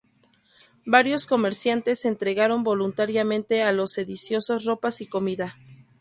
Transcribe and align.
Varios 0.87 1.27
comerciantes 1.27 2.05
entregaron 2.05 2.63
voluntariamente 2.63 3.61
a 3.61 3.71
los 3.71 3.91
sediciosos 3.91 4.65
ropas 4.65 4.99
y 5.01 5.05
comida. 5.05 5.55